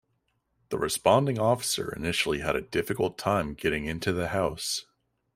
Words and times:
The 0.69 0.79
responding 0.79 1.37
officer 1.37 1.93
initially 1.93 2.39
had 2.39 2.55
a 2.55 2.61
difficult 2.61 3.19
time 3.19 3.53
getting 3.53 3.85
into 3.85 4.11
the 4.11 4.29
house. 4.29 4.87